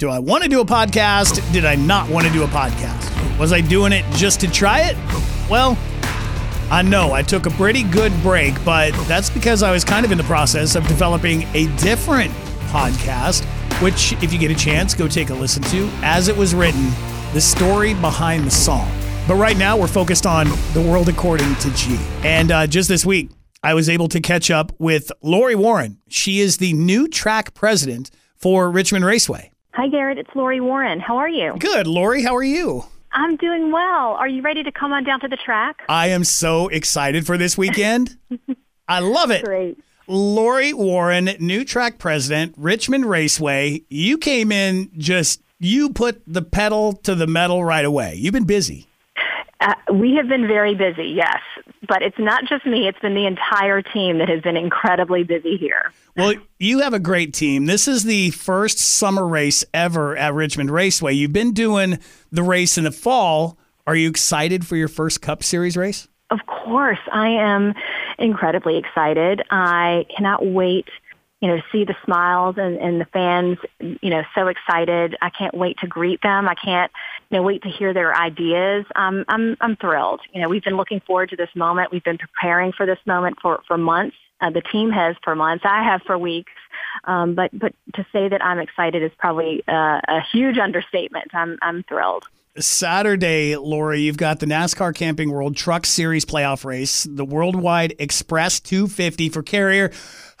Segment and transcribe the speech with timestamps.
[0.00, 1.52] Do I want to do a podcast?
[1.52, 3.38] Did I not want to do a podcast?
[3.38, 4.96] Was I doing it just to try it?
[5.50, 5.76] Well,
[6.70, 10.10] I know I took a pretty good break, but that's because I was kind of
[10.10, 12.30] in the process of developing a different
[12.70, 13.44] podcast,
[13.82, 15.86] which, if you get a chance, go take a listen to.
[16.00, 16.88] As it was written,
[17.34, 18.90] the story behind the song.
[19.28, 21.98] But right now, we're focused on the world according to G.
[22.22, 23.28] And uh, just this week,
[23.62, 25.98] I was able to catch up with Lori Waran.
[26.08, 29.49] She is the new track president for Richmond Raceway.
[29.72, 30.18] Hi, Garrett.
[30.18, 31.00] It's Lori Waran.
[31.00, 31.54] How are you?
[31.58, 32.22] Good, Lori.
[32.22, 32.84] How are you?
[33.12, 34.14] I'm doing well.
[34.14, 35.82] Are you ready to come on down to the track?
[35.88, 38.16] I am so excited for this weekend.
[38.88, 39.44] I love it.
[39.44, 39.78] Great.
[40.08, 43.82] Lori Waran, new track president, Richmond Raceway.
[43.88, 48.16] You came in just, you put the pedal to the metal right away.
[48.16, 48.88] You've been busy.
[49.60, 51.38] Uh, we have been very busy, yes.
[51.90, 55.56] But it's not just me, it's been the entire team that has been incredibly busy
[55.56, 55.92] here.
[56.16, 57.66] Well, you have a great team.
[57.66, 61.14] This is the first summer race ever at Richmond Raceway.
[61.14, 61.98] You've been doing
[62.30, 63.58] the race in the fall.
[63.88, 66.06] Are you excited for your first Cup Series race?
[66.30, 67.00] Of course.
[67.12, 67.74] I am
[68.20, 69.42] incredibly excited.
[69.50, 70.86] I cannot wait
[71.40, 75.16] you know, to see the smiles and, and the fans, you know, so excited.
[75.22, 76.46] I can't wait to greet them.
[76.46, 76.92] I can't,
[77.36, 78.84] know, wait to hear their ideas.
[78.94, 80.20] Um, I'm, I'm thrilled.
[80.32, 81.92] You know, we've been looking forward to this moment.
[81.92, 84.16] We've been preparing for this moment for, for months.
[84.40, 85.64] Uh, the team has for months.
[85.66, 86.52] I have for weeks.
[87.04, 91.34] Um, but, but to say that I'm excited is probably uh, a huge understatement.
[91.34, 92.24] I'm, I'm thrilled.
[92.60, 98.60] Saturday, Lori, you've got the NASCAR Camping World Truck Series playoff race, the Worldwide Express
[98.60, 99.90] 250 for Carrier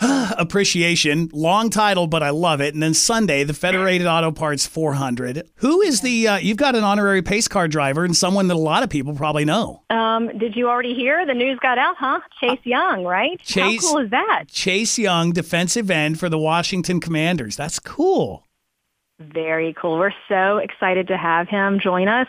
[0.00, 1.28] Appreciation.
[1.32, 2.74] Long title, but I love it.
[2.74, 5.48] And then Sunday, the Federated Auto Parts 400.
[5.56, 8.58] Who is the, uh, you've got an honorary pace car driver and someone that a
[8.58, 9.82] lot of people probably know.
[9.90, 11.26] Um, did you already hear?
[11.26, 12.20] The news got out, huh?
[12.40, 13.40] Chase Young, right?
[13.42, 14.44] Chase, How cool is that?
[14.48, 17.56] Chase Young, defensive end for the Washington Commanders.
[17.56, 18.46] That's cool.
[19.20, 19.98] Very cool.
[19.98, 22.26] We're so excited to have him join us.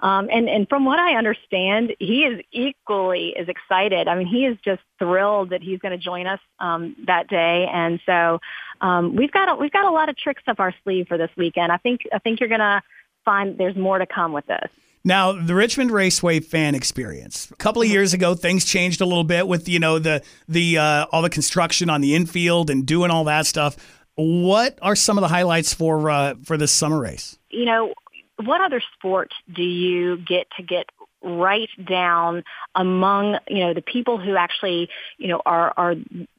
[0.00, 4.06] Um, and, and from what I understand, he is equally as excited.
[4.06, 7.68] I mean, he is just thrilled that he's going to join us um, that day.
[7.72, 8.38] And so
[8.80, 11.30] um, we've got a, we've got a lot of tricks up our sleeve for this
[11.36, 11.72] weekend.
[11.72, 12.80] I think I think you're going to
[13.24, 14.70] find there's more to come with this.
[15.04, 17.50] Now, the Richmond Raceway fan experience.
[17.50, 20.78] A couple of years ago, things changed a little bit with you know the the
[20.78, 23.76] uh, all the construction on the infield and doing all that stuff.
[24.20, 27.38] What are some of the highlights for uh, for this summer race?
[27.50, 27.94] You know,
[28.42, 30.86] what other sport do you get to get
[31.22, 32.42] right down
[32.74, 35.94] among you know the people who actually you know are are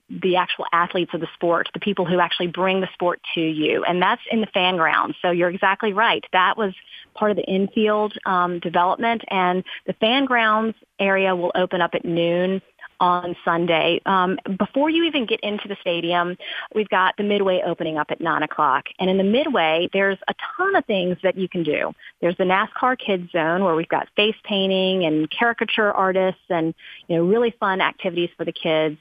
[0.09, 3.85] the actual athletes of the sport, the people who actually bring the sport to you,
[3.85, 5.15] and that's in the fan grounds.
[5.21, 6.25] So you're exactly right.
[6.33, 6.73] That was
[7.13, 12.03] part of the infield um, development, and the fan grounds area will open up at
[12.03, 12.61] noon
[12.99, 14.01] on Sunday.
[14.05, 16.37] Um, before you even get into the stadium,
[16.73, 18.85] we've got the Midway opening up at 9 o'clock.
[18.99, 21.93] And in the Midway, there's a ton of things that you can do.
[22.21, 26.73] There's the NASCAR Kids Zone where we've got face painting and caricature artists and,
[27.07, 28.97] you know, really fun activities for the kids.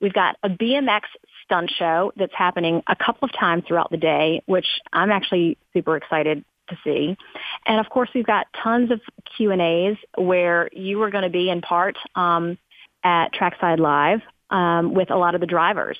[0.00, 1.02] We've got a BMX
[1.44, 5.96] stunt show that's happening a couple of times throughout the day, which I'm actually super
[5.96, 7.16] excited to see.
[7.66, 9.00] And of course, we've got tons of
[9.36, 12.58] Q and A's where you are going to be in part um,
[13.04, 14.20] at Trackside Live
[14.50, 15.98] um, with a lot of the drivers.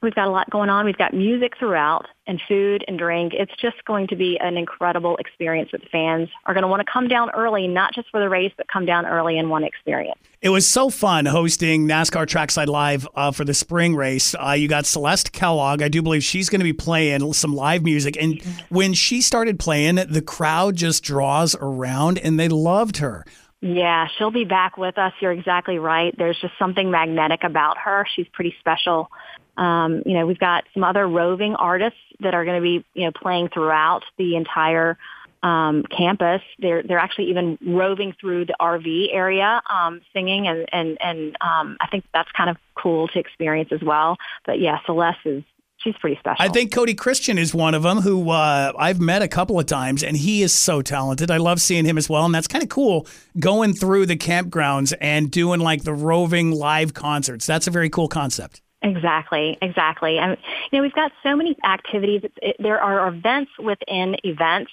[0.00, 0.84] We've got a lot going on.
[0.84, 3.32] We've got music throughout and food and drink.
[3.34, 6.86] It's just going to be an incredible experience that the fans are going to want
[6.86, 9.64] to come down early, not just for the race, but come down early and want
[9.64, 10.20] to experience.
[10.40, 14.36] It was so fun hosting NASCAR Trackside Live uh, for the spring race.
[14.36, 15.82] Uh, you got Celeste Kellogg.
[15.82, 18.16] I do believe she's going to be playing some live music.
[18.20, 23.24] And when she started playing, the crowd just draws around and they loved her.
[23.60, 25.12] Yeah, she'll be back with us.
[25.20, 26.14] You're exactly right.
[26.16, 28.06] There's just something magnetic about her.
[28.14, 29.10] She's pretty special.
[29.56, 33.06] Um, you know, we've got some other roving artists that are going to be, you
[33.06, 34.96] know, playing throughout the entire
[35.42, 36.42] um, campus.
[36.60, 41.76] They're they're actually even roving through the RV area, um, singing, and and and um,
[41.80, 44.16] I think that's kind of cool to experience as well.
[44.46, 45.42] But yeah, Celeste is
[45.78, 46.44] she's pretty special.
[46.44, 49.66] I think Cody Christian is one of them who uh, I've met a couple of
[49.66, 51.30] times, and he is so talented.
[51.30, 53.06] I love seeing him as well, and that's kind of cool
[53.38, 57.46] going through the campgrounds and doing like the roving live concerts.
[57.46, 58.60] That's a very cool concept.
[58.82, 60.18] Exactly, exactly.
[60.18, 60.36] And
[60.70, 62.22] you know, we've got so many activities.
[62.42, 64.70] It, there are events within events,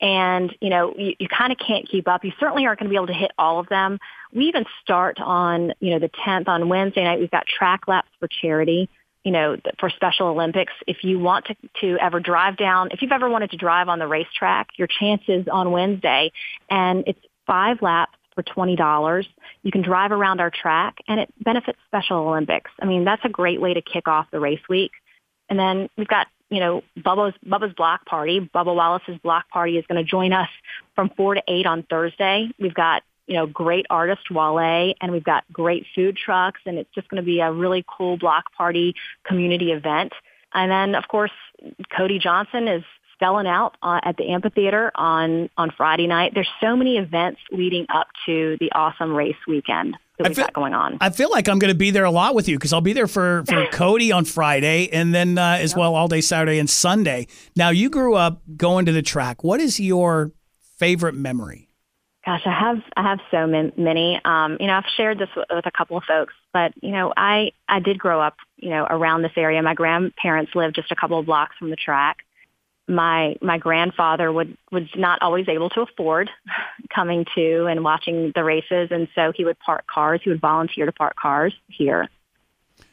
[0.00, 2.24] and you know, you, you kind of can't keep up.
[2.24, 3.98] You certainly aren't going to be able to hit all of them.
[4.32, 7.18] We even start on you know the 10th on Wednesday night.
[7.18, 8.88] We've got track laps for charity
[9.24, 13.12] you know, for Special Olympics, if you want to, to ever drive down, if you've
[13.12, 16.32] ever wanted to drive on the racetrack, your chances on Wednesday,
[16.70, 19.26] and it's five laps for $20.
[19.62, 22.70] You can drive around our track and it benefits Special Olympics.
[22.80, 24.92] I mean, that's a great way to kick off the race week.
[25.48, 29.84] And then we've got you know, Bubba's, Bubba's block party, Bubba Wallace's block party is
[29.86, 30.48] going to join us
[30.94, 32.48] from 4 to 8 on Thursday.
[32.58, 36.92] We've got, you know, great artist Wale and we've got great food trucks and it's
[36.94, 38.94] just going to be a really cool block party
[39.24, 40.12] community event.
[40.54, 41.30] And then, of course,
[41.94, 42.82] Cody Johnson is
[43.12, 46.32] spelling out uh, at the amphitheater on on Friday night.
[46.34, 50.54] There's so many events leading up to the awesome race weekend that we've feel, got
[50.54, 50.98] going on.
[51.00, 52.92] I feel like I'm going to be there a lot with you because I'll be
[52.92, 55.78] there for for Cody on Friday and then uh, as yep.
[55.78, 57.26] well all day Saturday and Sunday.
[57.56, 59.44] Now you grew up going to the track.
[59.44, 60.32] What is your
[60.78, 61.67] favorite memory?
[62.28, 64.20] Gosh, I have I have so many.
[64.22, 67.10] Um, you know, I've shared this with, with a couple of folks, but you know,
[67.16, 69.62] I I did grow up, you know, around this area.
[69.62, 72.18] My grandparents lived just a couple of blocks from the track
[72.86, 76.28] my my grandfather would was not always able to afford
[76.94, 80.86] coming to and watching the races and so he would park cars he would volunteer
[80.86, 82.08] to park cars here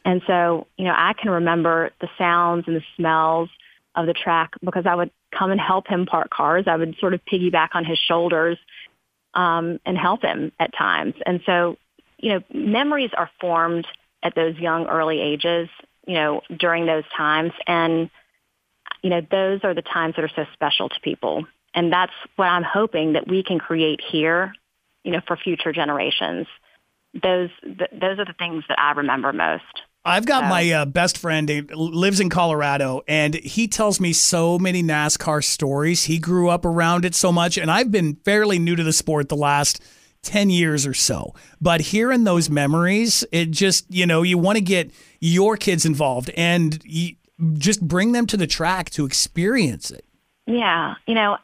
[0.04, 3.48] and so you know i can remember the sounds and the smells
[3.94, 7.14] of the track because i would come and help him park cars i would sort
[7.14, 8.58] of piggyback on his shoulders
[9.36, 11.76] um, and help him at times and so
[12.18, 13.86] you know memories are formed
[14.22, 15.68] at those young early ages
[16.06, 18.10] you know during those times and
[19.06, 21.44] you know, those are the times that are so special to people.
[21.74, 24.52] And that's what I'm hoping that we can create here,
[25.04, 26.48] you know, for future generations.
[27.14, 29.62] Those, th- those are the things that I remember most.
[30.06, 30.48] I've got so.
[30.48, 35.42] my uh, best friend he lives in Colorado, and he tells me so many NASCAR
[35.42, 36.04] stories.
[36.04, 39.28] He grew up around it so much, and I've been fairly new to the sport
[39.28, 39.82] the last
[40.22, 41.34] 10 years or so.
[41.60, 46.30] But hearing those memories, it just, you know, you want to get your kids involved.
[46.36, 47.16] And you,
[47.54, 50.04] just bring them to the track to experience it.
[50.46, 51.38] Yeah, you know,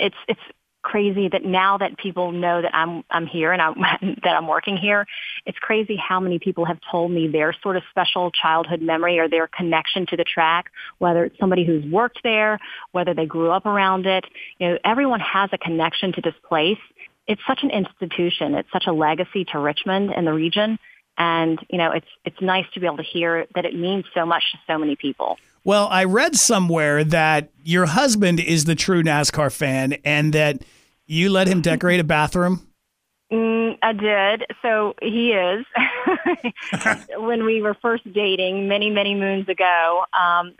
[0.00, 0.40] it's it's
[0.88, 3.74] crazy that now that people know that I'm I'm here and I'm
[4.24, 5.06] that I'm working here,
[5.44, 9.28] it's crazy how many people have told me their sort of special childhood memory or
[9.28, 12.58] their connection to the track, whether it's somebody who's worked there,
[12.92, 14.24] whether they grew up around it.
[14.58, 16.78] You know, everyone has a connection to this place.
[17.26, 18.54] It's such an institution.
[18.54, 20.78] It's such a legacy to Richmond and the region.
[21.18, 24.24] And, you know, it's, it's nice to be able to hear that it means so
[24.24, 25.36] much to so many people.
[25.64, 30.62] Well, I read somewhere that your husband is the true NASCAR fan and that
[31.08, 32.68] you let him decorate a bathroom.
[33.30, 34.46] Mm, I did.
[34.62, 35.66] So he is.
[37.18, 40.54] when we were first dating many, many moons ago, um,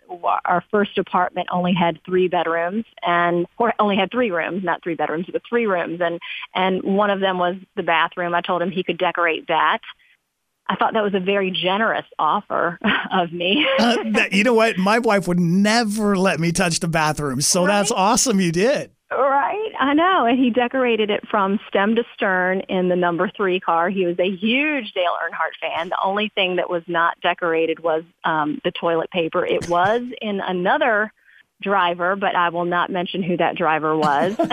[0.44, 4.96] our first apartment only had three bedrooms and or only had three rooms, not three
[4.96, 6.00] bedrooms, but three rooms.
[6.02, 6.20] And,
[6.54, 8.34] and one of them was the bathroom.
[8.34, 9.80] I told him he could decorate that.
[10.68, 12.78] I thought that was a very generous offer
[13.12, 13.66] of me.
[13.78, 14.76] uh, that, you know what?
[14.76, 17.40] My wife would never let me touch the bathroom.
[17.40, 17.68] So right?
[17.68, 18.90] that's awesome you did.
[19.78, 20.26] I know.
[20.26, 23.88] And he decorated it from stem to stern in the number three car.
[23.88, 25.88] He was a huge Dale Earnhardt fan.
[25.88, 29.46] The only thing that was not decorated was um, the toilet paper.
[29.46, 31.12] It was in another
[31.62, 34.36] driver, but I will not mention who that driver was.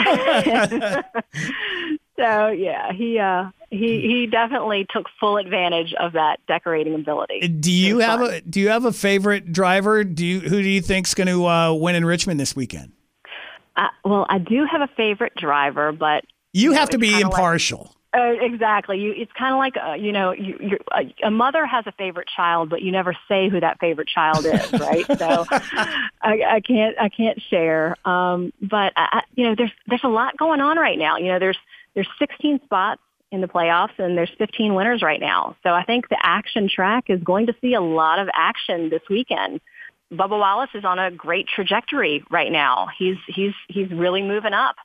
[2.17, 7.47] so yeah, he uh, he he definitely took full advantage of that decorating ability.
[7.47, 8.33] Do you have fun.
[8.33, 10.03] a Do you have a favorite driver?
[10.03, 12.93] Do you who do you think's going to uh, win in Richmond this weekend?
[13.75, 16.23] Uh, well, I do have a favorite driver, but
[16.53, 17.95] you, you have know, to be impartial.
[18.13, 18.99] Like, uh, exactly.
[18.99, 22.29] You, it's kind of like uh, you know, you, a, a mother has a favorite
[22.33, 25.05] child, but you never say who that favorite child is, right?
[25.17, 25.45] so
[26.21, 27.97] I, I can't I can't share.
[28.07, 31.17] Um, but I, you know, there's there's a lot going on right now.
[31.17, 31.57] You know, there's
[31.93, 33.01] there's 16 spots
[33.31, 35.55] in the playoffs and there's 15 winners right now.
[35.63, 39.01] So I think the action track is going to see a lot of action this
[39.09, 39.61] weekend.
[40.11, 42.87] Bubba Wallace is on a great trajectory right now.
[42.97, 44.75] He's he's he's really moving up.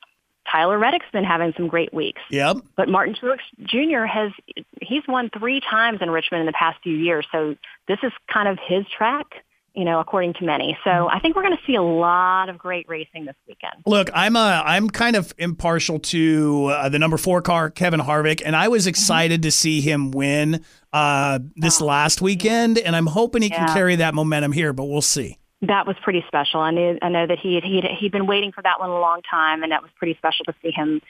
[0.51, 2.21] Tyler Reddick's been having some great weeks.
[2.31, 2.59] Yep.
[2.77, 4.05] But Martin Truex Jr.
[4.05, 4.33] has
[4.81, 7.27] he's won three times in Richmond in the past few years.
[7.31, 10.77] So this is kind of his track you know, according to many.
[10.85, 13.75] So I think we're going to see a lot of great racing this weekend.
[13.87, 18.43] Look, I'm a I'm kind of impartial to uh, the number four car, Kevin Harvick,
[18.45, 19.49] and I was excited mm-hmm.
[19.49, 21.87] to see him win uh, this oh.
[21.87, 23.67] last weekend, and I'm hoping he yeah.
[23.67, 24.73] can carry that momentum here.
[24.73, 25.39] But we'll see.
[25.63, 26.61] That was pretty special.
[26.61, 29.21] I knew I know that he he he'd been waiting for that one a long
[29.31, 31.01] time, and that was pretty special to see him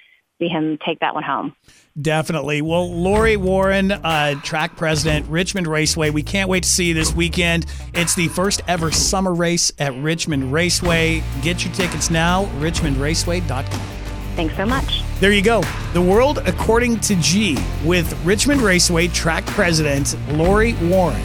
[0.41, 1.55] see him take that one home.
[2.01, 2.63] Definitely.
[2.63, 6.11] Well, Lori Waran, uh, track president, Richmond Raceway.
[6.11, 7.67] We can't wait to see you this weekend.
[7.95, 11.23] It's the first ever summer race at Richmond Raceway.
[11.43, 13.81] Get your tickets now, richmondraceway.com.
[14.37, 15.03] Thanks so much.
[15.21, 15.63] There you go.
[15.93, 21.21] The world according to G with Richmond Raceway track president Lori Waran.